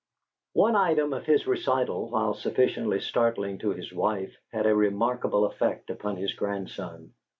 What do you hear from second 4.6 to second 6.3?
a remarkable effect upon